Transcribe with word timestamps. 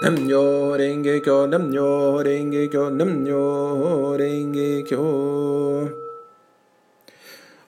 Namnyo 0.00 0.76
Renge 4.16 4.84
Kyo. 4.86 5.92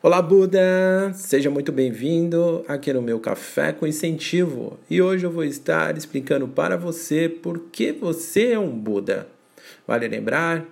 Olá, 0.01 0.23
Buda! 0.23 1.13
Seja 1.13 1.51
muito 1.51 1.73
bem-vindo 1.73 2.65
aqui 2.69 2.93
no 2.93 3.03
meu 3.03 3.19
Café 3.19 3.73
com 3.73 3.85
Incentivo. 3.85 4.79
E 4.89 5.03
hoje 5.03 5.27
eu 5.27 5.31
vou 5.33 5.43
estar 5.43 5.97
explicando 5.99 6.47
para 6.47 6.77
você 6.77 7.29
por 7.29 7.63
que 7.73 7.91
você 7.91 8.53
é 8.53 8.59
um 8.61 8.71
Buda. 8.71 9.27
Vale 9.85 10.07
lembrar 10.07 10.65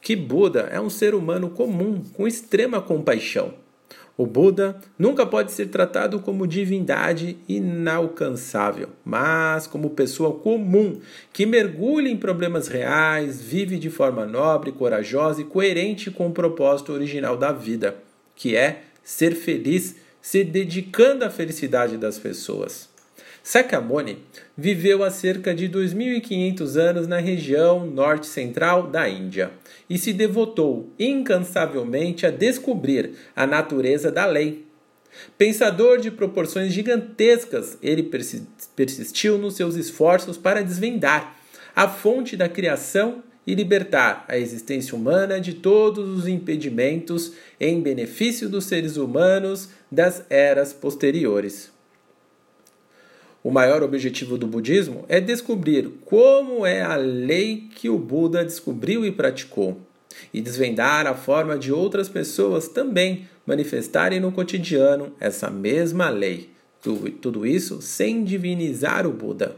que 0.00 0.16
Buda 0.16 0.70
é 0.72 0.80
um 0.80 0.88
ser 0.88 1.14
humano 1.14 1.50
comum 1.50 2.02
com 2.14 2.26
extrema 2.26 2.80
compaixão. 2.80 3.59
O 4.20 4.26
Buda 4.26 4.76
nunca 4.98 5.24
pode 5.24 5.50
ser 5.50 5.68
tratado 5.68 6.20
como 6.20 6.46
divindade 6.46 7.38
inalcançável, 7.48 8.90
mas 9.02 9.66
como 9.66 9.88
pessoa 9.88 10.34
comum 10.34 11.00
que 11.32 11.46
mergulha 11.46 12.10
em 12.10 12.18
problemas 12.18 12.68
reais, 12.68 13.40
vive 13.40 13.78
de 13.78 13.88
forma 13.88 14.26
nobre, 14.26 14.72
corajosa 14.72 15.40
e 15.40 15.44
coerente 15.44 16.10
com 16.10 16.26
o 16.26 16.32
propósito 16.32 16.92
original 16.92 17.34
da 17.34 17.50
vida, 17.50 17.96
que 18.36 18.54
é 18.54 18.82
ser 19.02 19.34
feliz, 19.34 19.96
se 20.20 20.44
dedicando 20.44 21.24
à 21.24 21.30
felicidade 21.30 21.96
das 21.96 22.18
pessoas. 22.18 22.89
Sakyamuni 23.42 24.18
viveu 24.56 25.02
há 25.02 25.10
cerca 25.10 25.54
de 25.54 25.68
2.500 25.68 26.76
anos 26.76 27.06
na 27.06 27.18
região 27.18 27.86
norte-central 27.86 28.88
da 28.88 29.08
Índia 29.08 29.50
e 29.88 29.96
se 29.96 30.12
devotou 30.12 30.92
incansavelmente 30.98 32.26
a 32.26 32.30
descobrir 32.30 33.12
a 33.34 33.46
natureza 33.46 34.12
da 34.12 34.26
lei. 34.26 34.66
Pensador 35.36 35.98
de 35.98 36.10
proporções 36.10 36.72
gigantescas, 36.72 37.76
ele 37.82 38.10
persistiu 38.76 39.38
nos 39.38 39.56
seus 39.56 39.74
esforços 39.74 40.36
para 40.36 40.62
desvendar 40.62 41.36
a 41.74 41.88
fonte 41.88 42.36
da 42.36 42.48
criação 42.48 43.22
e 43.46 43.54
libertar 43.54 44.24
a 44.28 44.38
existência 44.38 44.94
humana 44.94 45.40
de 45.40 45.54
todos 45.54 46.18
os 46.18 46.28
impedimentos 46.28 47.32
em 47.58 47.80
benefício 47.80 48.48
dos 48.48 48.66
seres 48.66 48.96
humanos 48.96 49.70
das 49.90 50.24
eras 50.28 50.72
posteriores. 50.72 51.79
O 53.42 53.50
maior 53.50 53.82
objetivo 53.82 54.36
do 54.36 54.46
budismo 54.46 55.04
é 55.08 55.18
descobrir 55.18 55.88
como 56.04 56.66
é 56.66 56.82
a 56.82 56.96
lei 56.96 57.68
que 57.74 57.88
o 57.88 57.96
Buda 57.96 58.44
descobriu 58.44 59.04
e 59.04 59.10
praticou, 59.10 59.80
e 60.32 60.42
desvendar 60.42 61.06
a 61.06 61.14
forma 61.14 61.58
de 61.58 61.72
outras 61.72 62.08
pessoas 62.08 62.68
também 62.68 63.26
manifestarem 63.46 64.20
no 64.20 64.30
cotidiano 64.30 65.12
essa 65.18 65.50
mesma 65.50 66.10
lei. 66.10 66.50
Tudo 66.82 67.46
isso 67.46 67.80
sem 67.80 68.24
divinizar 68.24 69.06
o 69.06 69.12
Buda. 69.12 69.56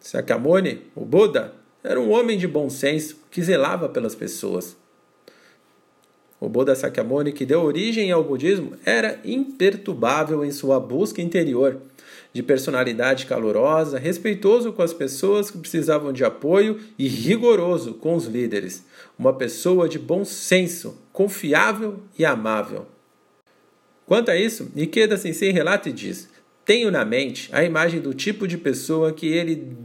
Sakyamuni, 0.00 0.82
o 0.94 1.04
Buda, 1.04 1.54
era 1.82 1.98
um 2.00 2.10
homem 2.10 2.36
de 2.36 2.46
bom 2.46 2.68
senso 2.68 3.16
que 3.30 3.42
zelava 3.42 3.88
pelas 3.88 4.14
pessoas. 4.14 4.76
O 6.38 6.48
Buda 6.48 6.74
Sakyamuni, 6.74 7.32
que 7.32 7.46
deu 7.46 7.62
origem 7.62 8.10
ao 8.10 8.24
budismo, 8.24 8.72
era 8.84 9.20
imperturbável 9.24 10.44
em 10.44 10.50
sua 10.50 10.80
busca 10.80 11.22
interior 11.22 11.80
de 12.32 12.42
personalidade 12.42 13.26
calorosa, 13.26 13.98
respeitoso 13.98 14.72
com 14.72 14.82
as 14.82 14.92
pessoas 14.92 15.50
que 15.50 15.58
precisavam 15.58 16.12
de 16.12 16.24
apoio 16.24 16.80
e 16.98 17.06
rigoroso 17.06 17.94
com 17.94 18.14
os 18.14 18.26
líderes. 18.26 18.84
Uma 19.18 19.34
pessoa 19.34 19.88
de 19.88 19.98
bom 19.98 20.24
senso, 20.24 20.98
confiável 21.12 22.00
e 22.18 22.24
amável. 22.24 22.86
Quanto 24.06 24.30
a 24.30 24.36
isso, 24.36 24.70
Ikeda 24.74 25.16
Sensei 25.16 25.50
relata 25.50 25.88
e 25.88 25.92
diz: 25.92 26.28
Tenho 26.64 26.90
na 26.90 27.04
mente 27.04 27.50
a 27.52 27.62
imagem 27.62 28.00
do 28.00 28.14
tipo 28.14 28.48
de 28.48 28.56
pessoa 28.56 29.12
que 29.12 29.26
ele 29.26 29.76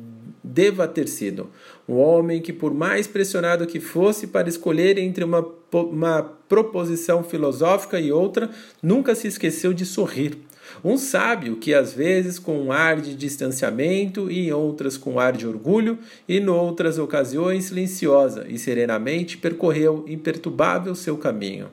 deva 0.44 0.88
ter 0.88 1.08
sido. 1.08 1.50
Um 1.88 1.96
homem 1.96 2.42
que, 2.42 2.54
por 2.54 2.74
mais 2.74 3.06
pressionado 3.06 3.68
que 3.68 3.80
fosse 3.80 4.28
para 4.28 4.48
escolher 4.48 4.98
entre 4.98 5.24
uma, 5.24 5.46
uma 5.72 6.24
proposição 6.48 7.24
filosófica 7.24 8.00
e 8.00 8.12
outra, 8.12 8.50
nunca 8.82 9.14
se 9.14 9.28
esqueceu 9.28 9.74
de 9.74 9.86
sorrir 9.86 10.38
um 10.84 10.98
sábio 10.98 11.58
que 11.58 11.74
às 11.74 11.94
vezes 11.94 12.40
com 12.40 12.60
um 12.60 12.72
ar 12.72 13.02
de 13.02 13.16
distanciamento 13.16 14.30
e 14.32 14.48
em 14.48 14.52
outras 14.52 14.98
com 14.98 15.14
um 15.14 15.20
ar 15.20 15.34
de 15.34 15.48
orgulho 15.48 16.00
e 16.28 16.38
em 16.38 16.48
outras 16.48 16.98
ocasiões 16.98 17.66
silenciosa 17.66 18.46
e 18.48 18.58
serenamente 18.58 19.38
percorreu 19.38 20.04
imperturbável 20.08 20.96
seu 20.96 21.18
caminho. 21.18 21.70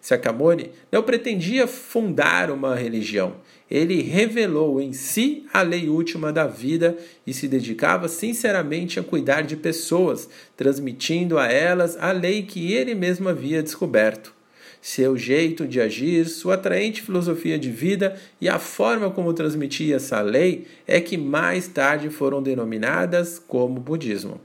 Sakamone 0.00 0.70
não 0.92 1.02
pretendia 1.02 1.66
fundar 1.66 2.50
uma 2.50 2.74
religião. 2.74 3.36
Ele 3.70 4.02
revelou 4.02 4.80
em 4.80 4.92
si 4.92 5.46
a 5.52 5.62
lei 5.62 5.88
última 5.88 6.32
da 6.32 6.46
vida 6.46 6.96
e 7.26 7.32
se 7.32 7.48
dedicava 7.48 8.06
sinceramente 8.06 9.00
a 9.00 9.02
cuidar 9.02 9.42
de 9.42 9.56
pessoas, 9.56 10.28
transmitindo 10.56 11.38
a 11.38 11.50
elas 11.50 11.96
a 11.98 12.12
lei 12.12 12.42
que 12.42 12.72
ele 12.72 12.94
mesmo 12.94 13.28
havia 13.28 13.62
descoberto 13.62 14.33
seu 14.84 15.16
jeito 15.16 15.66
de 15.66 15.80
agir, 15.80 16.26
sua 16.26 16.56
atraente 16.56 17.00
filosofia 17.00 17.58
de 17.58 17.70
vida 17.70 18.20
e 18.38 18.50
a 18.50 18.58
forma 18.58 19.10
como 19.10 19.32
transmitia 19.32 19.96
essa 19.96 20.20
lei 20.20 20.66
é 20.86 21.00
que 21.00 21.16
mais 21.16 21.66
tarde 21.66 22.10
foram 22.10 22.42
denominadas 22.42 23.38
como 23.38 23.80
budismo. 23.80 24.38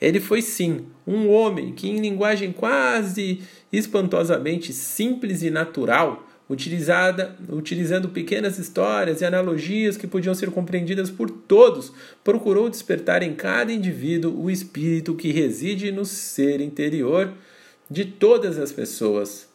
Ele 0.00 0.18
foi 0.18 0.42
sim 0.42 0.86
um 1.06 1.30
homem 1.30 1.72
que, 1.72 1.88
em 1.88 2.00
linguagem 2.00 2.50
quase 2.50 3.40
espantosamente 3.72 4.72
simples 4.72 5.44
e 5.44 5.48
natural, 5.48 6.28
utilizada, 6.50 7.36
utilizando 7.48 8.08
pequenas 8.08 8.58
histórias 8.58 9.20
e 9.20 9.24
analogias 9.24 9.96
que 9.96 10.08
podiam 10.08 10.34
ser 10.34 10.50
compreendidas 10.50 11.08
por 11.08 11.30
todos, 11.30 11.92
procurou 12.24 12.68
despertar 12.68 13.22
em 13.22 13.32
cada 13.32 13.72
indivíduo 13.72 14.42
o 14.42 14.50
espírito 14.50 15.14
que 15.14 15.30
reside 15.30 15.92
no 15.92 16.04
ser 16.04 16.60
interior 16.60 17.32
de 17.88 18.04
todas 18.04 18.58
as 18.58 18.72
pessoas, 18.72 19.47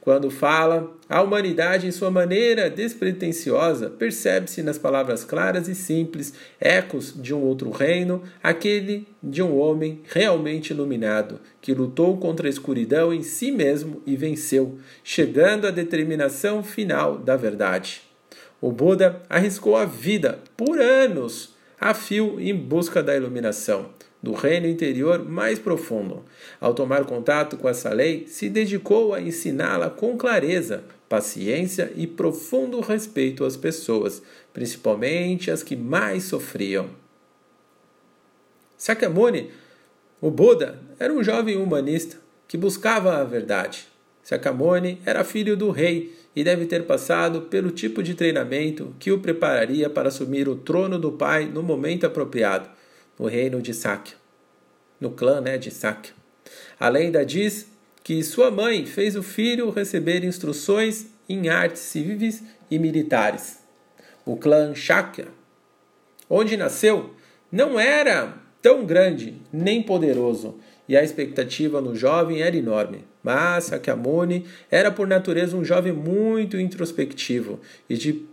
quando 0.00 0.30
fala, 0.30 0.92
a 1.08 1.22
humanidade, 1.22 1.86
em 1.86 1.92
sua 1.92 2.10
maneira 2.10 2.68
despretensiosa, 2.68 3.88
percebe-se 3.88 4.62
nas 4.62 4.78
palavras 4.78 5.24
claras 5.24 5.68
e 5.68 5.74
simples, 5.74 6.34
ecos 6.60 7.14
de 7.16 7.32
um 7.32 7.40
outro 7.40 7.70
reino, 7.70 8.22
aquele 8.42 9.06
de 9.22 9.42
um 9.42 9.56
homem 9.58 10.02
realmente 10.12 10.70
iluminado, 10.70 11.40
que 11.60 11.74
lutou 11.74 12.16
contra 12.16 12.48
a 12.48 12.50
escuridão 12.50 13.12
em 13.12 13.22
si 13.22 13.52
mesmo 13.52 14.02
e 14.06 14.16
venceu, 14.16 14.78
chegando 15.04 15.66
à 15.66 15.70
determinação 15.70 16.62
final 16.62 17.18
da 17.18 17.36
verdade. 17.36 18.02
O 18.60 18.72
Buda 18.72 19.22
arriscou 19.28 19.76
a 19.76 19.84
vida 19.84 20.40
por 20.56 20.80
anos 20.80 21.54
a 21.80 21.94
fio 21.94 22.40
em 22.40 22.54
busca 22.54 23.02
da 23.02 23.16
iluminação 23.16 23.90
do 24.22 24.32
reino 24.32 24.68
interior 24.68 25.28
mais 25.28 25.58
profundo. 25.58 26.24
Ao 26.60 26.72
tomar 26.72 27.04
contato 27.04 27.56
com 27.56 27.68
essa 27.68 27.92
lei, 27.92 28.26
se 28.28 28.48
dedicou 28.48 29.12
a 29.12 29.20
ensiná-la 29.20 29.90
com 29.90 30.16
clareza, 30.16 30.84
paciência 31.08 31.92
e 31.96 32.06
profundo 32.06 32.80
respeito 32.80 33.44
às 33.44 33.56
pessoas, 33.56 34.22
principalmente 34.52 35.50
as 35.50 35.62
que 35.62 35.74
mais 35.74 36.24
sofriam. 36.24 36.90
Sakyamuni, 38.76 39.50
o 40.20 40.30
Buda, 40.30 40.78
era 40.98 41.12
um 41.12 41.22
jovem 41.22 41.56
humanista 41.56 42.16
que 42.46 42.56
buscava 42.56 43.16
a 43.16 43.24
verdade. 43.24 43.88
Sakyamuni 44.22 45.00
era 45.04 45.24
filho 45.24 45.56
do 45.56 45.70
rei 45.70 46.16
e 46.34 46.44
deve 46.44 46.66
ter 46.66 46.84
passado 46.84 47.42
pelo 47.42 47.70
tipo 47.70 48.02
de 48.02 48.14
treinamento 48.14 48.94
que 48.98 49.10
o 49.10 49.18
prepararia 49.18 49.90
para 49.90 50.08
assumir 50.08 50.48
o 50.48 50.54
trono 50.54 50.98
do 50.98 51.12
pai 51.12 51.44
no 51.44 51.62
momento 51.62 52.06
apropriado 52.06 52.70
no 53.22 53.28
reino 53.28 53.62
de 53.62 53.72
Sakya, 53.72 54.16
no 55.00 55.12
clã 55.12 55.40
né, 55.40 55.56
de 55.56 55.70
Sakya. 55.70 56.12
A 56.78 56.88
lenda 56.88 57.24
diz 57.24 57.68
que 58.02 58.20
sua 58.24 58.50
mãe 58.50 58.84
fez 58.84 59.14
o 59.14 59.22
filho 59.22 59.70
receber 59.70 60.24
instruções 60.24 61.06
em 61.28 61.48
artes 61.48 61.82
civis 61.82 62.42
e 62.68 62.80
militares. 62.80 63.60
O 64.26 64.36
clã 64.36 64.74
Shakya, 64.74 65.28
onde 66.28 66.56
nasceu, 66.56 67.14
não 67.50 67.78
era 67.78 68.36
tão 68.60 68.84
grande 68.84 69.40
nem 69.52 69.80
poderoso, 69.80 70.58
e 70.88 70.96
a 70.96 71.04
expectativa 71.04 71.80
no 71.80 71.94
jovem 71.94 72.42
era 72.42 72.56
enorme. 72.56 73.04
Mas 73.22 73.66
Sakyamuni 73.66 74.46
era 74.68 74.90
por 74.90 75.06
natureza 75.06 75.56
um 75.56 75.64
jovem 75.64 75.92
muito 75.92 76.58
introspectivo 76.58 77.60
e 77.88 77.96
de 77.96 78.26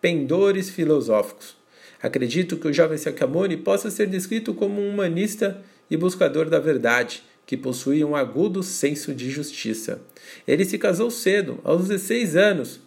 pendores 0.00 0.70
filosóficos. 0.70 1.61
Acredito 2.02 2.56
que 2.56 2.66
o 2.66 2.72
jovem 2.72 2.98
Sakyamuni 2.98 3.56
possa 3.56 3.90
ser 3.90 4.08
descrito 4.08 4.52
como 4.52 4.80
um 4.80 4.90
humanista 4.90 5.62
e 5.88 5.96
buscador 5.96 6.50
da 6.50 6.58
verdade, 6.58 7.22
que 7.46 7.56
possuía 7.56 8.06
um 8.06 8.16
agudo 8.16 8.62
senso 8.62 9.14
de 9.14 9.30
justiça. 9.30 10.00
Ele 10.46 10.64
se 10.64 10.78
casou 10.78 11.10
cedo, 11.10 11.60
aos 11.62 11.88
16 11.88 12.34
anos. 12.34 12.80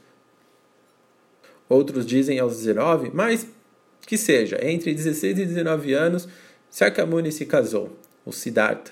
Outros 1.70 2.06
dizem 2.06 2.40
aos 2.40 2.58
19, 2.58 3.12
mas 3.14 3.48
que 4.06 4.18
seja, 4.18 4.60
entre 4.62 4.94
16 4.94 5.40
e 5.40 5.46
19 5.46 5.94
anos, 5.94 6.28
Sakyamuni 6.70 7.32
se 7.32 7.46
casou, 7.46 7.98
o 8.26 8.32
Siddhartha, 8.32 8.92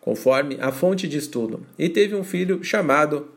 conforme 0.00 0.56
a 0.60 0.70
fonte 0.70 1.08
de 1.08 1.18
estudo, 1.18 1.66
e 1.78 1.88
teve 1.88 2.14
um 2.14 2.24
filho 2.24 2.62
chamado 2.62 3.28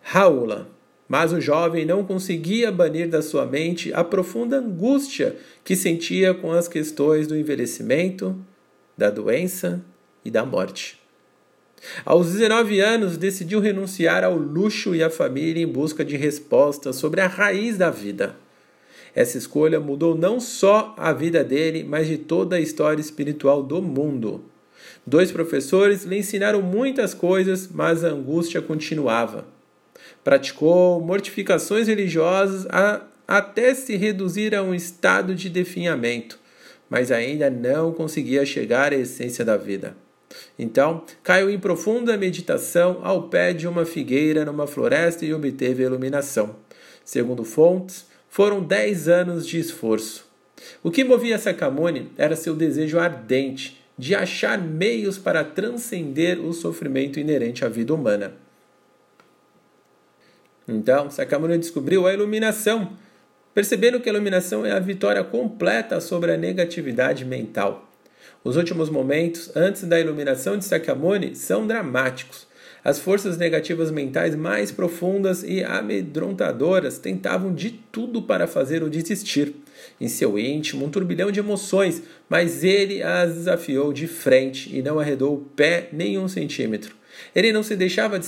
Raula. 0.00 0.68
Mas 1.12 1.30
o 1.30 1.42
jovem 1.42 1.84
não 1.84 2.02
conseguia 2.02 2.72
banir 2.72 3.06
da 3.06 3.20
sua 3.20 3.44
mente 3.44 3.92
a 3.92 4.02
profunda 4.02 4.56
angústia 4.56 5.36
que 5.62 5.76
sentia 5.76 6.32
com 6.32 6.52
as 6.52 6.66
questões 6.66 7.26
do 7.26 7.36
envelhecimento, 7.36 8.34
da 8.96 9.10
doença 9.10 9.84
e 10.24 10.30
da 10.30 10.42
morte. 10.46 10.98
Aos 12.02 12.32
19 12.32 12.80
anos, 12.80 13.18
decidiu 13.18 13.60
renunciar 13.60 14.24
ao 14.24 14.38
luxo 14.38 14.94
e 14.94 15.02
à 15.02 15.10
família 15.10 15.62
em 15.62 15.66
busca 15.66 16.02
de 16.02 16.16
respostas 16.16 16.96
sobre 16.96 17.20
a 17.20 17.26
raiz 17.26 17.76
da 17.76 17.90
vida. 17.90 18.34
Essa 19.14 19.36
escolha 19.36 19.78
mudou 19.78 20.16
não 20.16 20.40
só 20.40 20.94
a 20.96 21.12
vida 21.12 21.44
dele, 21.44 21.84
mas 21.84 22.06
de 22.06 22.16
toda 22.16 22.56
a 22.56 22.60
história 22.60 23.02
espiritual 23.02 23.62
do 23.62 23.82
mundo. 23.82 24.46
Dois 25.06 25.30
professores 25.30 26.04
lhe 26.04 26.16
ensinaram 26.16 26.62
muitas 26.62 27.12
coisas, 27.12 27.68
mas 27.70 28.02
a 28.02 28.08
angústia 28.08 28.62
continuava. 28.62 29.44
Praticou 30.24 31.00
mortificações 31.00 31.88
religiosas 31.88 32.66
a, 32.70 33.02
até 33.26 33.74
se 33.74 33.96
reduzir 33.96 34.54
a 34.54 34.62
um 34.62 34.74
estado 34.74 35.34
de 35.34 35.48
definhamento, 35.48 36.38
mas 36.88 37.10
ainda 37.10 37.50
não 37.50 37.92
conseguia 37.92 38.44
chegar 38.44 38.92
à 38.92 38.96
essência 38.96 39.44
da 39.44 39.56
vida. 39.56 39.96
Então, 40.58 41.04
caiu 41.22 41.50
em 41.50 41.58
profunda 41.58 42.16
meditação 42.16 43.00
ao 43.02 43.28
pé 43.28 43.52
de 43.52 43.66
uma 43.66 43.84
figueira 43.84 44.44
numa 44.44 44.66
floresta 44.66 45.24
e 45.24 45.34
obteve 45.34 45.82
a 45.82 45.86
iluminação. 45.86 46.56
Segundo 47.04 47.44
fontes, 47.44 48.06
foram 48.28 48.62
dez 48.62 49.08
anos 49.08 49.46
de 49.46 49.58
esforço. 49.58 50.30
O 50.82 50.90
que 50.90 51.04
movia 51.04 51.38
Sakamuni 51.38 52.10
era 52.16 52.36
seu 52.36 52.54
desejo 52.54 52.98
ardente 52.98 53.82
de 53.98 54.14
achar 54.14 54.58
meios 54.58 55.18
para 55.18 55.44
transcender 55.44 56.40
o 56.40 56.52
sofrimento 56.52 57.20
inerente 57.20 57.64
à 57.64 57.68
vida 57.68 57.94
humana. 57.94 58.34
Então, 60.72 61.10
Sakamuni 61.10 61.58
descobriu 61.58 62.06
a 62.06 62.12
iluminação, 62.12 62.92
percebendo 63.54 64.00
que 64.00 64.08
a 64.08 64.12
iluminação 64.12 64.64
é 64.64 64.72
a 64.72 64.80
vitória 64.80 65.22
completa 65.22 66.00
sobre 66.00 66.32
a 66.32 66.36
negatividade 66.36 67.24
mental. 67.24 67.88
Os 68.42 68.56
últimos 68.56 68.88
momentos 68.88 69.54
antes 69.54 69.84
da 69.84 70.00
iluminação 70.00 70.56
de 70.56 70.64
Sakamuni 70.64 71.36
são 71.36 71.66
dramáticos. 71.66 72.46
As 72.84 72.98
forças 72.98 73.38
negativas 73.38 73.92
mentais 73.92 74.34
mais 74.34 74.72
profundas 74.72 75.44
e 75.44 75.62
amedrontadoras 75.62 76.98
tentavam 76.98 77.54
de 77.54 77.70
tudo 77.70 78.22
para 78.22 78.48
fazer 78.48 78.82
o 78.82 78.90
desistir. 78.90 79.54
Em 80.00 80.08
seu 80.08 80.36
íntimo, 80.36 80.84
um 80.84 80.90
turbilhão 80.90 81.30
de 81.30 81.38
emoções, 81.38 82.02
mas 82.28 82.64
ele 82.64 83.00
as 83.02 83.34
desafiou 83.34 83.92
de 83.92 84.08
frente 84.08 84.76
e 84.76 84.82
não 84.82 84.98
arredou 84.98 85.34
o 85.34 85.40
pé 85.40 85.88
nem 85.92 86.18
um 86.18 86.26
centímetro. 86.26 86.96
Ele 87.34 87.52
não 87.52 87.62
se 87.62 87.76
deixava 87.76 88.18
de 88.18 88.26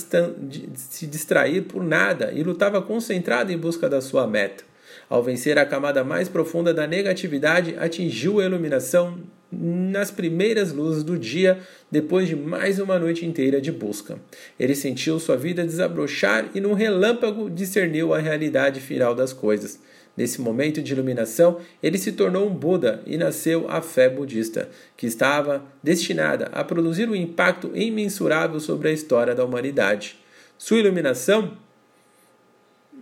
se 0.75 1.07
distrair 1.07 1.61
por 1.61 1.83
nada 1.83 2.31
e 2.33 2.43
lutava 2.43 2.81
concentrado 2.81 3.51
em 3.51 3.57
busca 3.57 3.89
da 3.89 4.01
sua 4.01 4.27
meta. 4.27 4.63
Ao 5.09 5.21
vencer 5.21 5.57
a 5.57 5.65
camada 5.65 6.03
mais 6.03 6.27
profunda 6.27 6.73
da 6.73 6.87
negatividade, 6.87 7.75
atingiu 7.77 8.39
a 8.39 8.45
iluminação 8.45 9.19
nas 9.51 10.11
primeiras 10.11 10.71
luzes 10.71 11.03
do 11.03 11.17
dia, 11.17 11.59
depois 11.91 12.27
de 12.27 12.35
mais 12.35 12.79
uma 12.79 12.99
noite 12.99 13.25
inteira 13.25 13.61
de 13.61 13.71
busca. 13.71 14.19
Ele 14.59 14.75
sentiu 14.75 15.19
sua 15.19 15.37
vida 15.37 15.63
desabrochar 15.63 16.49
e, 16.53 16.59
num 16.59 16.73
relâmpago, 16.73 17.49
discerniu 17.49 18.13
a 18.13 18.19
realidade 18.19 18.79
final 18.79 19.15
das 19.15 19.31
coisas. 19.33 19.79
Nesse 20.17 20.39
momento 20.39 20.81
de 20.81 20.93
iluminação, 20.93 21.59
ele 21.83 21.97
se 21.97 22.13
tornou 22.13 22.47
um 22.47 22.53
Buda 22.53 23.01
e 23.05 23.17
nasceu 23.17 23.65
a 23.69 23.81
fé 23.81 24.09
budista, 24.09 24.69
que 24.95 25.05
estava 25.05 25.63
destinada 25.83 26.45
a 26.53 26.63
produzir 26.63 27.09
um 27.09 27.15
impacto 27.15 27.71
imensurável 27.75 28.59
sobre 28.59 28.87
a 28.87 28.93
história 28.93 29.35
da 29.35 29.43
humanidade. 29.43 30.17
Sua 30.57 30.79
iluminação 30.79 31.57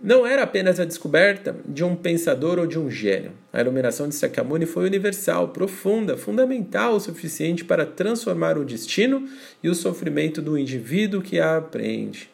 não 0.04 0.26
era 0.26 0.42
apenas 0.42 0.78
a 0.78 0.84
descoberta 0.84 1.56
de 1.64 1.82
um 1.82 1.96
pensador 1.96 2.58
ou 2.58 2.66
de 2.66 2.78
um 2.78 2.90
gênio. 2.90 3.32
A 3.50 3.62
iluminação 3.62 4.06
de 4.06 4.14
Sakyamuni 4.14 4.66
foi 4.66 4.84
universal, 4.84 5.48
profunda, 5.48 6.14
fundamental 6.14 6.94
o 6.94 7.00
suficiente 7.00 7.64
para 7.64 7.86
transformar 7.86 8.58
o 8.58 8.66
destino 8.66 9.26
e 9.62 9.68
o 9.70 9.74
sofrimento 9.74 10.42
do 10.42 10.58
indivíduo 10.58 11.22
que 11.22 11.40
a 11.40 11.56
aprende. 11.56 12.28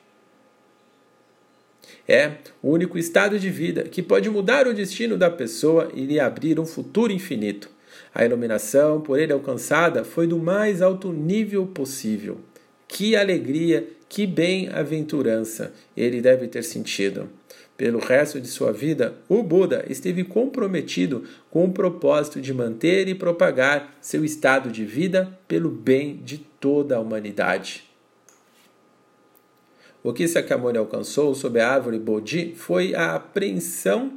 É 2.08 2.32
o 2.60 2.72
único 2.72 2.98
estado 2.98 3.38
de 3.38 3.48
vida 3.48 3.84
que 3.84 4.02
pode 4.02 4.28
mudar 4.28 4.66
o 4.66 4.74
destino 4.74 5.16
da 5.16 5.30
pessoa 5.30 5.92
e 5.94 6.04
lhe 6.04 6.18
abrir 6.18 6.58
um 6.58 6.66
futuro 6.66 7.12
infinito. 7.12 7.70
A 8.12 8.24
iluminação 8.24 9.00
por 9.00 9.16
ele 9.16 9.32
alcançada 9.32 10.02
foi 10.02 10.26
do 10.26 10.40
mais 10.40 10.82
alto 10.82 11.12
nível 11.12 11.64
possível. 11.68 12.40
Que 12.88 13.14
alegria, 13.14 13.86
que 14.08 14.26
bem-aventurança 14.26 15.72
ele 15.96 16.20
deve 16.20 16.48
ter 16.48 16.64
sentido. 16.64 17.38
Pelo 17.80 17.98
resto 17.98 18.38
de 18.38 18.46
sua 18.46 18.74
vida, 18.74 19.14
o 19.26 19.42
Buda 19.42 19.86
esteve 19.88 20.22
comprometido 20.22 21.24
com 21.50 21.64
o 21.64 21.72
propósito 21.72 22.38
de 22.38 22.52
manter 22.52 23.08
e 23.08 23.14
propagar 23.14 23.96
seu 24.02 24.22
estado 24.22 24.70
de 24.70 24.84
vida 24.84 25.38
pelo 25.48 25.70
bem 25.70 26.16
de 26.22 26.36
toda 26.36 26.96
a 26.96 27.00
humanidade. 27.00 27.84
O 30.02 30.12
que 30.12 30.28
Sakyamuni 30.28 30.76
alcançou 30.76 31.34
sob 31.34 31.58
a 31.58 31.70
árvore 31.70 31.98
Bodhi 31.98 32.54
foi 32.54 32.94
a 32.94 33.14
apreensão 33.14 34.12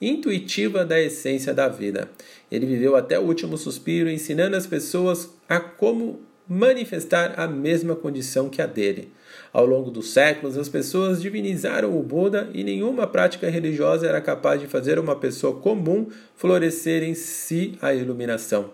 intuitiva 0.00 0.82
da 0.82 0.98
essência 0.98 1.52
da 1.52 1.68
vida. 1.68 2.10
Ele 2.50 2.64
viveu 2.64 2.96
até 2.96 3.18
o 3.18 3.24
último 3.24 3.58
suspiro, 3.58 4.08
ensinando 4.08 4.56
as 4.56 4.66
pessoas 4.66 5.28
a 5.46 5.60
como 5.60 6.22
manifestar 6.48 7.38
a 7.38 7.46
mesma 7.46 7.94
condição 7.94 8.48
que 8.48 8.62
a 8.62 8.66
dele. 8.66 9.12
Ao 9.56 9.64
longo 9.64 9.90
dos 9.90 10.10
séculos, 10.10 10.58
as 10.58 10.68
pessoas 10.68 11.22
divinizaram 11.22 11.98
o 11.98 12.02
Buda 12.02 12.50
e 12.52 12.62
nenhuma 12.62 13.06
prática 13.06 13.48
religiosa 13.48 14.06
era 14.06 14.20
capaz 14.20 14.60
de 14.60 14.66
fazer 14.66 14.98
uma 14.98 15.16
pessoa 15.16 15.54
comum 15.54 16.08
florescer 16.34 17.02
em 17.02 17.14
si 17.14 17.72
a 17.80 17.94
iluminação. 17.94 18.68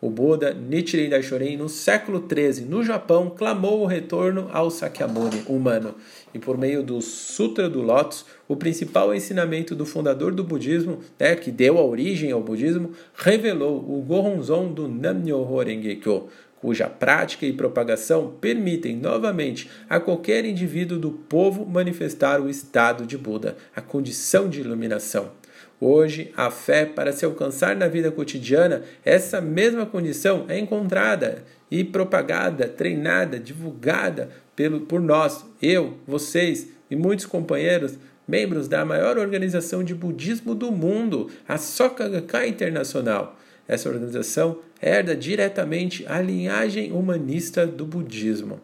O 0.00 0.08
Buda 0.08 0.54
Nichiren 0.54 1.10
Daishonin, 1.10 1.58
no 1.58 1.68
século 1.68 2.26
XIII, 2.26 2.64
no 2.64 2.82
Japão, 2.82 3.28
clamou 3.28 3.82
o 3.82 3.86
retorno 3.86 4.48
ao 4.54 4.70
Sakyamuni 4.70 5.42
humano. 5.46 5.96
E 6.32 6.38
por 6.38 6.56
meio 6.56 6.82
do 6.82 7.02
Sutra 7.02 7.68
do 7.68 7.82
Lótus, 7.82 8.24
o 8.48 8.56
principal 8.56 9.14
ensinamento 9.14 9.74
do 9.74 9.84
fundador 9.84 10.32
do 10.32 10.42
budismo, 10.42 11.00
né, 11.20 11.36
que 11.36 11.50
deu 11.50 11.76
a 11.76 11.84
origem 11.84 12.32
ao 12.32 12.40
budismo, 12.40 12.92
revelou 13.14 13.76
o 13.76 14.00
Gohonzon 14.00 14.72
do 14.72 14.88
Nam-myoho 14.88 15.62
Renge-kyo, 15.62 16.28
cuja 16.62 16.88
prática 16.88 17.44
e 17.44 17.52
propagação 17.52 18.36
permitem 18.40 18.96
novamente 18.96 19.68
a 19.90 19.98
qualquer 19.98 20.44
indivíduo 20.44 20.96
do 20.96 21.10
povo 21.10 21.66
manifestar 21.66 22.40
o 22.40 22.48
estado 22.48 23.04
de 23.04 23.18
Buda, 23.18 23.56
a 23.74 23.80
condição 23.80 24.48
de 24.48 24.60
iluminação. 24.60 25.32
Hoje, 25.80 26.32
a 26.36 26.48
fé, 26.52 26.86
para 26.86 27.10
se 27.10 27.24
alcançar 27.24 27.74
na 27.74 27.88
vida 27.88 28.12
cotidiana, 28.12 28.82
essa 29.04 29.40
mesma 29.40 29.84
condição 29.84 30.44
é 30.48 30.56
encontrada 30.56 31.42
e 31.68 31.82
propagada, 31.82 32.68
treinada, 32.68 33.40
divulgada 33.40 34.30
pelo, 34.54 34.82
por 34.82 35.00
nós, 35.00 35.44
eu, 35.60 35.98
vocês 36.06 36.68
e 36.88 36.94
muitos 36.94 37.26
companheiros, 37.26 37.98
membros 38.28 38.68
da 38.68 38.84
maior 38.84 39.18
organização 39.18 39.82
de 39.82 39.96
budismo 39.96 40.54
do 40.54 40.70
mundo, 40.70 41.28
a 41.48 41.58
Soka 41.58 42.08
Gakkai 42.08 42.48
Internacional. 42.48 43.36
Essa 43.66 43.88
organização 43.88 44.58
herda 44.80 45.14
diretamente 45.14 46.04
a 46.06 46.20
linhagem 46.20 46.92
humanista 46.92 47.66
do 47.66 47.86
budismo. 47.86 48.60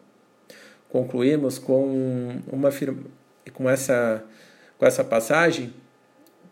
Concluímos 0.88 1.58
com 1.58 2.40
uma 2.50 2.70
com 3.52 3.68
essa 3.68 4.24
com 4.78 4.86
essa 4.86 5.04
passagem 5.04 5.72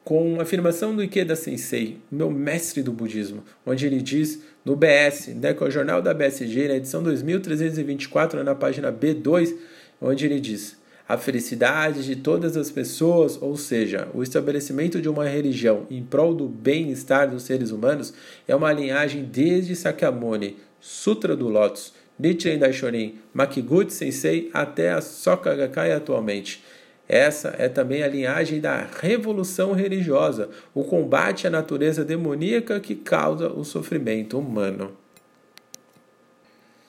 com 0.07 0.35
uma 0.35 0.45
afirmação 0.45 0.95
do 0.95 1.03
Ikeda 1.03 1.35
Sensei, 1.35 1.99
meu 2.13 2.31
mestre 2.31 2.81
do 2.81 2.93
budismo, 2.93 3.43
onde 3.67 3.87
ele 3.87 4.01
diz 4.01 4.41
no 4.65 4.77
BS, 4.77 5.35
né, 5.35 5.53
que 5.53 5.65
é 5.65 5.67
o 5.67 5.71
jornal 5.71 6.01
da 6.01 6.15
BSG, 6.15 6.69
na 6.69 6.77
edição 6.77 7.03
2324, 7.03 8.45
na 8.45 8.55
página 8.55 8.93
B2, 8.93 9.57
onde 10.01 10.25
ele 10.25 10.39
diz: 10.39 10.77
a 11.09 11.17
felicidade 11.17 12.05
de 12.05 12.17
todas 12.17 12.57
as 12.57 12.71
pessoas, 12.71 13.41
ou 13.41 13.57
seja, 13.57 14.09
o 14.13 14.23
estabelecimento 14.23 15.01
de 15.01 15.09
uma 15.09 15.25
religião 15.25 15.87
em 15.89 16.03
prol 16.03 16.35
do 16.35 16.49
bem-estar 16.49 17.31
dos 17.31 17.45
seres 17.45 17.71
humanos, 17.71 18.13
é 18.49 18.55
uma 18.55 18.73
linhagem 18.73 19.25
desde 19.25 19.77
Sakyamuni, 19.77 20.57
Sutra 20.81 21.37
do 21.37 21.49
Lotus, 21.49 21.95
Nichiren 22.19 22.59
Daishonin, 22.59 23.19
Makiguchi 23.33 23.93
Sensei 23.93 24.51
até 24.53 24.91
a 24.93 25.01
Soka 25.01 25.55
Gakkai 25.55 25.93
atualmente. 25.93 26.65
Essa 27.09 27.55
é 27.57 27.69
também 27.69 28.03
a 28.03 28.09
linhagem 28.09 28.61
da 28.61 28.85
revolução 29.01 29.73
religiosa, 29.73 30.49
o 30.75 30.83
combate 30.83 31.47
à 31.47 31.51
natureza 31.51 32.05
demoníaca 32.05 32.81
que 32.81 32.97
causa 32.97 33.49
o 33.49 33.65
sofrimento 33.65 34.37
humano. 34.37 34.97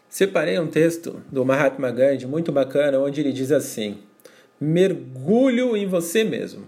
Separei 0.10 0.58
um 0.58 0.66
texto 0.66 1.22
do 1.32 1.46
Mahatma 1.46 1.92
Gandhi 1.92 2.26
muito 2.26 2.52
bacana, 2.52 2.98
onde 2.98 3.22
ele 3.22 3.32
diz 3.32 3.52
assim: 3.52 4.00
mergulho 4.60 5.78
em 5.78 5.86
você 5.86 6.24
mesmo. 6.24 6.68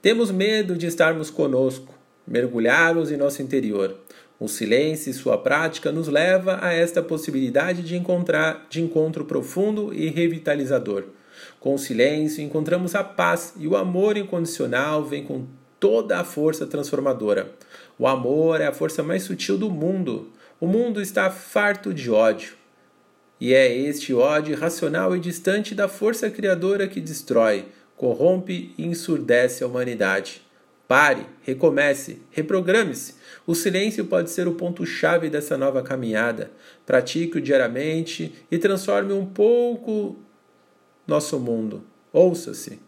Temos 0.00 0.30
medo 0.30 0.76
de 0.76 0.86
estarmos 0.86 1.30
conosco, 1.30 1.94
mergulharmos 2.26 3.10
em 3.10 3.16
nosso 3.16 3.42
interior. 3.42 3.96
O 4.38 4.48
silêncio 4.48 5.10
e 5.10 5.14
sua 5.14 5.38
prática 5.38 5.90
nos 5.90 6.08
leva 6.08 6.58
a 6.62 6.72
esta 6.72 7.02
possibilidade 7.02 7.82
de 7.82 7.96
encontrar 7.96 8.66
de 8.68 8.82
encontro 8.82 9.24
profundo 9.24 9.92
e 9.92 10.08
revitalizador. 10.08 11.04
Com 11.58 11.74
o 11.74 11.78
silêncio 11.78 12.42
encontramos 12.42 12.94
a 12.94 13.02
paz 13.02 13.54
e 13.58 13.66
o 13.66 13.76
amor 13.76 14.16
incondicional 14.16 15.04
vem 15.04 15.24
com 15.24 15.46
toda 15.80 16.20
a 16.20 16.24
força 16.24 16.66
transformadora. 16.66 17.50
O 17.98 18.06
amor 18.06 18.60
é 18.60 18.66
a 18.66 18.72
força 18.72 19.02
mais 19.02 19.22
sutil 19.22 19.56
do 19.56 19.70
mundo. 19.70 20.30
O 20.60 20.66
mundo 20.66 21.00
está 21.00 21.30
farto 21.30 21.92
de 21.92 22.10
ódio. 22.10 22.55
E 23.40 23.52
é 23.52 23.74
este 23.76 24.14
ódio 24.14 24.52
irracional 24.52 25.14
e 25.14 25.20
distante 25.20 25.74
da 25.74 25.88
força 25.88 26.30
criadora 26.30 26.88
que 26.88 27.00
destrói, 27.00 27.66
corrompe 27.96 28.74
e 28.78 28.86
ensurdece 28.86 29.62
a 29.62 29.66
humanidade. 29.66 30.42
Pare, 30.88 31.26
recomece, 31.42 32.20
reprograme-se. 32.30 33.16
O 33.46 33.54
silêncio 33.54 34.04
pode 34.04 34.30
ser 34.30 34.46
o 34.46 34.54
ponto-chave 34.54 35.28
dessa 35.28 35.58
nova 35.58 35.82
caminhada. 35.82 36.50
Pratique-o 36.86 37.40
diariamente 37.40 38.32
e 38.50 38.56
transforme 38.56 39.12
um 39.12 39.26
pouco 39.26 40.16
nosso 41.06 41.38
mundo. 41.40 41.82
Ouça-se. 42.12 42.78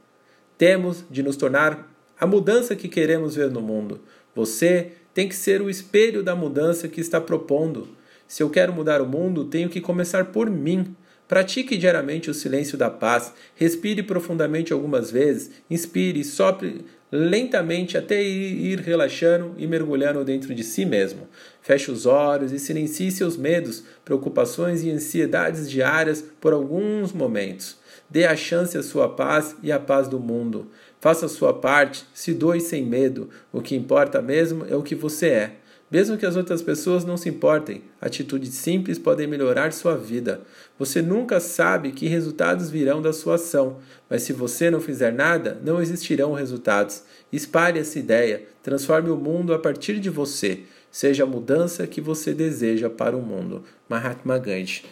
Temos 0.56 1.04
de 1.10 1.22
nos 1.22 1.36
tornar 1.36 1.92
a 2.18 2.26
mudança 2.26 2.74
que 2.76 2.88
queremos 2.88 3.34
ver 3.34 3.50
no 3.50 3.60
mundo. 3.60 4.00
Você 4.34 4.92
tem 5.12 5.28
que 5.28 5.34
ser 5.34 5.60
o 5.60 5.68
espelho 5.68 6.22
da 6.22 6.36
mudança 6.36 6.86
que 6.86 7.00
está 7.00 7.20
propondo. 7.20 7.88
Se 8.28 8.42
eu 8.42 8.50
quero 8.50 8.74
mudar 8.74 9.00
o 9.00 9.06
mundo, 9.06 9.46
tenho 9.46 9.70
que 9.70 9.80
começar 9.80 10.26
por 10.26 10.50
mim. 10.50 10.94
Pratique 11.26 11.78
diariamente 11.78 12.30
o 12.30 12.34
silêncio 12.34 12.76
da 12.76 12.90
paz. 12.90 13.32
Respire 13.56 14.02
profundamente 14.02 14.70
algumas 14.70 15.10
vezes. 15.10 15.50
Inspire, 15.70 16.22
sopre 16.22 16.84
lentamente 17.10 17.96
até 17.96 18.22
ir 18.22 18.80
relaxando 18.80 19.54
e 19.56 19.66
mergulhando 19.66 20.22
dentro 20.24 20.54
de 20.54 20.62
si 20.62 20.84
mesmo. 20.84 21.26
Feche 21.62 21.90
os 21.90 22.04
olhos 22.04 22.52
e 22.52 22.58
silencie 22.58 23.10
seus 23.10 23.36
medos, 23.36 23.82
preocupações 24.04 24.84
e 24.84 24.90
ansiedades 24.90 25.70
diárias 25.70 26.22
por 26.38 26.52
alguns 26.52 27.12
momentos. 27.12 27.78
Dê 28.10 28.26
a 28.26 28.36
chance 28.36 28.76
à 28.76 28.82
sua 28.82 29.08
paz 29.08 29.56
e 29.62 29.72
à 29.72 29.78
paz 29.78 30.06
do 30.06 30.20
mundo. 30.20 30.70
Faça 31.00 31.26
a 31.26 31.30
sua 31.30 31.54
parte, 31.54 32.04
se 32.12 32.34
doe 32.34 32.60
sem 32.60 32.84
medo. 32.84 33.30
O 33.52 33.62
que 33.62 33.74
importa 33.74 34.20
mesmo 34.20 34.66
é 34.68 34.76
o 34.76 34.82
que 34.82 34.94
você 34.94 35.28
é. 35.28 35.52
Mesmo 35.90 36.18
que 36.18 36.26
as 36.26 36.36
outras 36.36 36.60
pessoas 36.60 37.04
não 37.04 37.16
se 37.16 37.30
importem, 37.30 37.82
atitudes 38.00 38.52
simples 38.54 38.98
podem 38.98 39.26
melhorar 39.26 39.72
sua 39.72 39.96
vida. 39.96 40.42
Você 40.78 41.00
nunca 41.00 41.40
sabe 41.40 41.92
que 41.92 42.06
resultados 42.06 42.70
virão 42.70 43.00
da 43.00 43.12
sua 43.12 43.36
ação, 43.36 43.78
mas 44.08 44.22
se 44.22 44.34
você 44.34 44.70
não 44.70 44.80
fizer 44.80 45.12
nada, 45.12 45.58
não 45.64 45.80
existirão 45.80 46.34
resultados. 46.34 47.02
Espalhe 47.32 47.78
essa 47.78 47.98
ideia, 47.98 48.42
transforme 48.62 49.08
o 49.08 49.16
mundo 49.16 49.54
a 49.54 49.58
partir 49.58 49.98
de 49.98 50.10
você. 50.10 50.60
Seja 50.90 51.22
a 51.24 51.26
mudança 51.26 51.86
que 51.86 52.00
você 52.00 52.34
deseja 52.34 52.90
para 52.90 53.16
o 53.16 53.22
mundo. 53.22 53.64
Mahatma 53.88 54.38
Gandhi. 54.38 54.84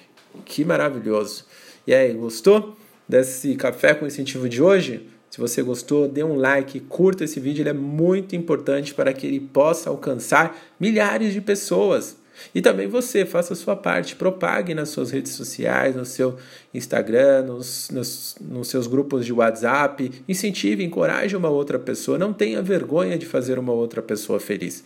Que 0.45 0.65
maravilhoso! 0.65 1.45
E 1.87 1.95
aí, 1.95 2.13
gostou 2.15 2.77
desse 3.09 3.55
café 3.55 3.95
com 3.95 4.07
incentivo 4.07 4.49
de 4.49 4.63
hoje? 4.63 5.09
Se 5.37 5.41
você 5.43 5.61
gostou, 5.61 6.09
dê 6.09 6.25
um 6.25 6.35
like, 6.35 6.81
curta 6.81 7.25
esse 7.25 7.39
vídeo, 7.39 7.61
ele 7.61 7.69
é 7.69 7.75
muito 7.75 8.35
importante 8.35 8.95
para 8.95 9.13
que 9.13 9.27
ele 9.27 9.39
possa 9.39 9.91
alcançar 9.91 10.57
milhares 10.81 11.35
de 11.35 11.43
pessoas. 11.43 12.17
E 12.55 12.63
também 12.63 12.87
você, 12.87 13.27
faça 13.27 13.53
a 13.53 13.57
sua 13.57 13.77
parte, 13.77 14.17
propague 14.17 14.73
nas 14.73 14.89
suas 14.89 15.11
redes 15.11 15.33
sociais, 15.33 15.95
no 15.95 16.07
seu 16.07 16.39
Instagram, 16.73 17.43
nos, 17.43 17.91
nos, 17.91 18.37
nos, 18.41 18.69
seus 18.69 18.87
grupos 18.87 19.27
de 19.27 19.33
WhatsApp, 19.35 20.11
incentive, 20.27 20.83
encoraje 20.83 21.37
uma 21.37 21.51
outra 21.51 21.79
pessoa, 21.79 22.17
não 22.17 22.33
tenha 22.33 22.63
vergonha 22.63 23.19
de 23.19 23.27
fazer 23.27 23.59
uma 23.59 23.75
outra 23.75 24.01
pessoa 24.01 24.41
feliz. 24.41 24.83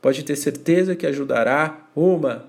Pode 0.00 0.24
ter 0.24 0.36
certeza 0.36 0.96
que 0.96 1.06
ajudará 1.06 1.90
uma, 1.94 2.46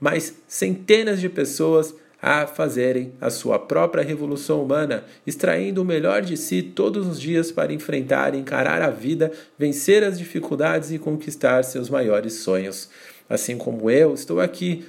mais 0.00 0.34
centenas 0.48 1.20
de 1.20 1.28
pessoas 1.28 1.94
a 2.20 2.46
fazerem 2.46 3.12
a 3.20 3.30
sua 3.30 3.58
própria 3.58 4.02
revolução 4.02 4.62
humana, 4.62 5.04
extraindo 5.26 5.82
o 5.82 5.84
melhor 5.84 6.22
de 6.22 6.36
si 6.36 6.62
todos 6.62 7.06
os 7.06 7.20
dias 7.20 7.52
para 7.52 7.72
enfrentar 7.72 8.34
encarar 8.34 8.82
a 8.82 8.90
vida, 8.90 9.30
vencer 9.58 10.02
as 10.02 10.18
dificuldades 10.18 10.90
e 10.90 10.98
conquistar 10.98 11.62
seus 11.62 11.88
maiores 11.88 12.34
sonhos. 12.34 12.88
Assim 13.28 13.56
como 13.56 13.90
eu, 13.90 14.14
estou 14.14 14.40
aqui 14.40 14.84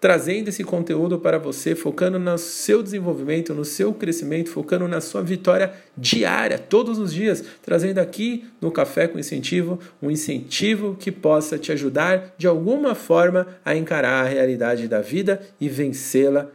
trazendo 0.00 0.48
esse 0.48 0.62
conteúdo 0.62 1.18
para 1.18 1.38
você, 1.38 1.74
focando 1.74 2.18
no 2.18 2.38
seu 2.38 2.82
desenvolvimento, 2.82 3.52
no 3.52 3.64
seu 3.64 3.92
crescimento, 3.92 4.50
focando 4.50 4.86
na 4.86 5.00
sua 5.00 5.22
vitória 5.22 5.72
diária, 5.96 6.58
todos 6.58 6.98
os 6.98 7.12
dias, 7.12 7.44
trazendo 7.62 7.98
aqui 7.98 8.44
no 8.60 8.70
Café 8.70 9.08
com 9.08 9.18
Incentivo 9.18 9.78
um 10.00 10.10
incentivo 10.10 10.96
que 10.98 11.10
possa 11.10 11.58
te 11.58 11.72
ajudar 11.72 12.34
de 12.38 12.46
alguma 12.46 12.94
forma 12.94 13.46
a 13.64 13.74
encarar 13.74 14.24
a 14.24 14.28
realidade 14.28 14.86
da 14.86 15.00
vida 15.00 15.40
e 15.60 15.68
vencê-la 15.68 16.48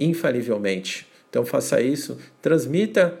infalivelmente. 0.00 1.06
Então 1.28 1.44
faça 1.44 1.80
isso, 1.82 2.16
transmita 2.40 3.20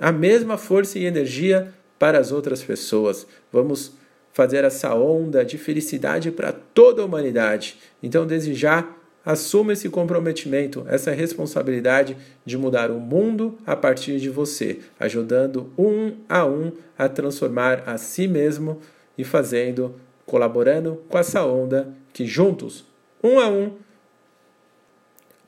a 0.00 0.10
mesma 0.10 0.56
força 0.56 0.98
e 0.98 1.04
energia 1.04 1.74
para 1.98 2.18
as 2.18 2.32
outras 2.32 2.62
pessoas. 2.62 3.26
Vamos 3.52 3.92
fazer 4.32 4.64
essa 4.64 4.94
onda 4.94 5.44
de 5.44 5.58
felicidade 5.58 6.30
para 6.30 6.52
toda 6.52 7.02
a 7.02 7.04
humanidade. 7.04 7.76
Então, 8.02 8.26
desde 8.26 8.54
já, 8.54 8.88
Assuma 9.24 9.74
esse 9.74 9.88
comprometimento, 9.90 10.84
essa 10.88 11.10
responsabilidade 11.10 12.16
de 12.44 12.56
mudar 12.56 12.90
o 12.90 12.98
mundo 12.98 13.58
a 13.66 13.76
partir 13.76 14.18
de 14.18 14.30
você, 14.30 14.80
ajudando 14.98 15.70
um 15.76 16.16
a 16.28 16.46
um 16.46 16.72
a 16.96 17.08
transformar 17.08 17.82
a 17.86 17.98
si 17.98 18.26
mesmo 18.26 18.80
e 19.18 19.24
fazendo, 19.24 19.94
colaborando 20.24 21.02
com 21.08 21.18
essa 21.18 21.44
onda 21.44 21.92
que 22.12 22.24
juntos, 22.24 22.86
um 23.22 23.38
a 23.38 23.48
um, 23.48 23.76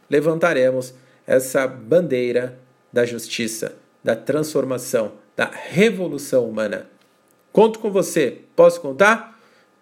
levantaremos 0.09 0.95
essa 1.26 1.67
bandeira 1.67 2.59
da 2.93 3.07
justiça, 3.07 3.75
da 4.05 4.14
transformação, 4.14 5.12
da 5.35 5.50
revolução 5.50 6.47
humana. 6.47 6.87
Conto 7.50 7.79
com 7.79 7.91
você. 7.91 8.43
Posso 8.55 8.81
contar? 8.81 9.41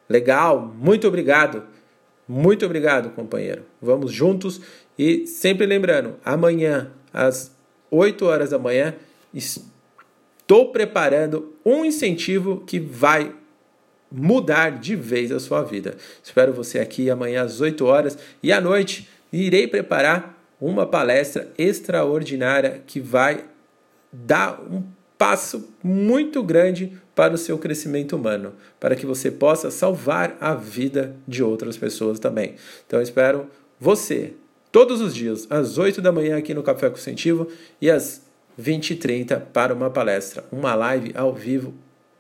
Legal, 0.09 0.61
muito 0.61 1.09
obrigado. 1.09 1.65
Muito 2.33 2.65
obrigado, 2.65 3.11
companheiro. 3.11 3.65
Vamos 3.83 4.13
juntos 4.13 4.61
e 4.97 5.27
sempre 5.27 5.67
lembrando, 5.67 6.15
amanhã 6.25 6.93
às 7.13 7.53
8 7.91 8.25
horas 8.25 8.51
da 8.51 8.59
manhã 8.59 8.95
estou 9.35 10.71
preparando 10.71 11.57
um 11.67 11.85
incentivo 11.85 12.63
que 12.65 12.79
vai 12.79 13.35
mudar 14.09 14.79
de 14.79 14.95
vez 14.95 15.33
a 15.33 15.41
sua 15.41 15.65
vida. 15.65 15.97
Espero 16.23 16.53
você 16.53 16.79
aqui 16.79 17.11
amanhã 17.11 17.43
às 17.43 17.61
8 17.61 17.85
horas 17.85 18.17
e 18.41 18.53
à 18.53 18.61
noite 18.61 19.09
irei 19.33 19.67
preparar 19.67 20.41
uma 20.61 20.87
palestra 20.87 21.53
extraordinária 21.59 22.81
que 22.87 23.01
vai 23.01 23.45
dar 24.13 24.63
um 24.63 24.85
passo 25.21 25.69
muito 25.85 26.43
grande 26.43 26.99
para 27.15 27.35
o 27.35 27.37
seu 27.37 27.59
crescimento 27.59 28.17
humano, 28.17 28.55
para 28.81 28.97
que 28.97 29.05
você 29.05 29.31
possa 29.31 29.71
salvar 29.71 30.39
a 30.41 30.55
vida 30.55 31.15
de 31.29 31.43
outras 31.43 31.77
pessoas 31.77 32.19
também. 32.19 32.55
Então 32.87 33.03
espero 33.03 33.47
você 33.79 34.33
todos 34.73 35.03
os 35.03 35.15
dias, 35.15 35.47
às 35.51 35.77
8 35.77 36.01
da 36.01 36.11
manhã 36.11 36.39
aqui 36.39 36.55
no 36.55 36.63
Café 36.63 36.89
com 36.89 36.97
e 37.83 37.91
às 37.91 38.23
20h30 38.59 39.43
para 39.53 39.75
uma 39.75 39.91
palestra, 39.91 40.43
uma 40.51 40.75
live 40.75 41.13
ao 41.15 41.35
vivo 41.35 41.75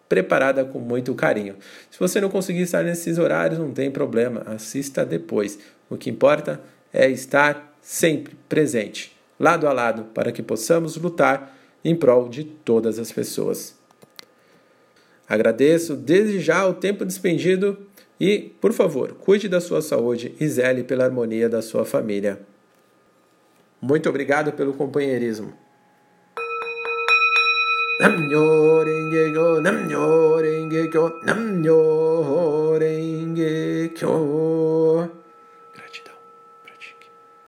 preparada 0.07 0.62
com 0.62 0.78
muito 0.78 1.14
carinho. 1.14 1.57
Se 1.90 1.99
você 1.99 2.21
não 2.21 2.28
conseguir 2.28 2.61
estar 2.61 2.85
nesses 2.85 3.16
horários, 3.16 3.59
não 3.59 3.73
tem 3.73 3.90
problema, 3.90 4.42
assista 4.45 5.07
depois. 5.07 5.59
O 5.88 5.97
que 5.97 6.11
importa 6.11 6.61
é 6.92 7.09
estar 7.09 7.75
sempre 7.80 8.37
presente, 8.47 9.16
lado 9.38 9.66
a 9.66 9.73
lado, 9.73 10.04
para 10.12 10.30
que 10.30 10.42
possamos 10.42 10.99
lutar 10.99 11.57
em 11.84 11.94
prol 11.94 12.28
de 12.28 12.44
todas 12.44 12.99
as 12.99 13.10
pessoas. 13.12 13.75
Agradeço 15.28 15.94
desde 15.94 16.40
já 16.40 16.66
o 16.66 16.75
tempo 16.75 17.04
despendido 17.04 17.78
e, 18.18 18.52
por 18.60 18.72
favor, 18.72 19.14
cuide 19.14 19.49
da 19.49 19.60
sua 19.60 19.80
saúde 19.80 20.34
e 20.40 20.49
zele 20.49 20.82
pela 20.82 21.04
harmonia 21.04 21.49
da 21.49 21.62
sua 21.62 21.84
família. 21.84 22.40
Muito 23.80 24.08
obrigado 24.08 24.52
pelo 24.52 24.75
companheirismo. 24.75 25.54